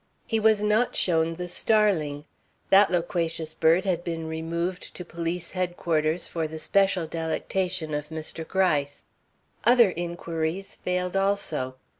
[0.25, 2.25] He was not shown the starling.
[2.71, 8.43] That loquacious bird had been removed to police headquarters for the special delectation of Mr.
[8.47, 9.05] Gryce.
[9.63, 11.75] Other inquiries failed also.